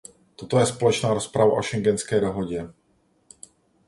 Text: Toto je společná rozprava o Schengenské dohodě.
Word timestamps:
Toto 0.35 0.59
je 0.59 0.65
společná 0.65 1.13
rozprava 1.13 1.53
o 1.53 1.63
Schengenské 1.63 2.19
dohodě. 2.19 2.73